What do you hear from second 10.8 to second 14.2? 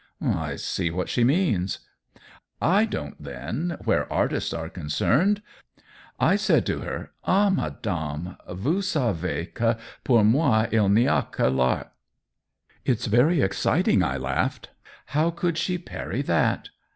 ny a que VartP ""It's very exciting!" I